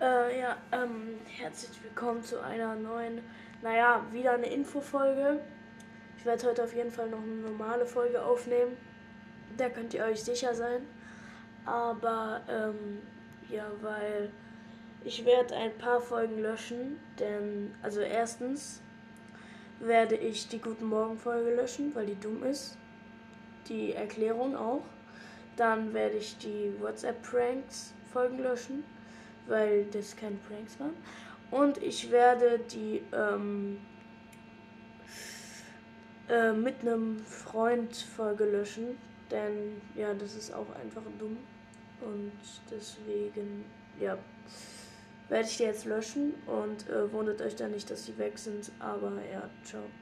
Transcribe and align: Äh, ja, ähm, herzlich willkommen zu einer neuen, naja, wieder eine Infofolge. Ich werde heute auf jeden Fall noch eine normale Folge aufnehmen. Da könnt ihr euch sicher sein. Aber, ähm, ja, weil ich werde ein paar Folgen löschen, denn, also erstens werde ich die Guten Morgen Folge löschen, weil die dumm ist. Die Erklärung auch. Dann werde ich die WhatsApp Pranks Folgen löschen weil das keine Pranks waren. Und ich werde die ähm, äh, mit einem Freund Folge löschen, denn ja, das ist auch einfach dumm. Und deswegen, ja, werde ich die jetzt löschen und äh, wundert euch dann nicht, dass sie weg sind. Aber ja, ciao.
Äh, 0.00 0.40
ja, 0.40 0.56
ähm, 0.72 1.18
herzlich 1.26 1.82
willkommen 1.82 2.22
zu 2.22 2.42
einer 2.42 2.74
neuen, 2.74 3.20
naja, 3.60 4.02
wieder 4.10 4.32
eine 4.32 4.46
Infofolge. 4.46 5.40
Ich 6.16 6.24
werde 6.24 6.48
heute 6.48 6.64
auf 6.64 6.74
jeden 6.74 6.90
Fall 6.90 7.10
noch 7.10 7.22
eine 7.22 7.34
normale 7.34 7.84
Folge 7.84 8.22
aufnehmen. 8.22 8.78
Da 9.58 9.68
könnt 9.68 9.92
ihr 9.92 10.02
euch 10.04 10.24
sicher 10.24 10.54
sein. 10.54 10.86
Aber, 11.66 12.40
ähm, 12.48 13.02
ja, 13.50 13.70
weil 13.82 14.30
ich 15.04 15.26
werde 15.26 15.54
ein 15.54 15.76
paar 15.76 16.00
Folgen 16.00 16.40
löschen, 16.40 16.98
denn, 17.18 17.74
also 17.82 18.00
erstens 18.00 18.80
werde 19.80 20.14
ich 20.14 20.48
die 20.48 20.62
Guten 20.62 20.86
Morgen 20.86 21.18
Folge 21.18 21.54
löschen, 21.54 21.94
weil 21.94 22.06
die 22.06 22.18
dumm 22.18 22.42
ist. 22.42 22.78
Die 23.68 23.92
Erklärung 23.92 24.56
auch. 24.56 24.86
Dann 25.56 25.92
werde 25.92 26.16
ich 26.16 26.38
die 26.38 26.72
WhatsApp 26.80 27.20
Pranks 27.20 27.92
Folgen 28.10 28.38
löschen 28.38 28.82
weil 29.50 29.84
das 29.86 30.16
keine 30.16 30.36
Pranks 30.48 30.78
waren. 30.80 30.94
Und 31.50 31.82
ich 31.82 32.10
werde 32.10 32.60
die 32.60 33.02
ähm, 33.12 33.78
äh, 36.28 36.52
mit 36.52 36.80
einem 36.80 37.18
Freund 37.24 37.94
Folge 37.94 38.44
löschen, 38.44 38.96
denn 39.30 39.80
ja, 39.96 40.14
das 40.14 40.36
ist 40.36 40.54
auch 40.54 40.70
einfach 40.80 41.02
dumm. 41.18 41.36
Und 42.00 42.32
deswegen, 42.70 43.64
ja, 43.98 44.16
werde 45.28 45.48
ich 45.48 45.56
die 45.56 45.64
jetzt 45.64 45.84
löschen 45.84 46.34
und 46.46 46.88
äh, 46.88 47.12
wundert 47.12 47.42
euch 47.42 47.56
dann 47.56 47.72
nicht, 47.72 47.90
dass 47.90 48.06
sie 48.06 48.16
weg 48.16 48.38
sind. 48.38 48.70
Aber 48.78 49.12
ja, 49.32 49.48
ciao. 49.64 49.82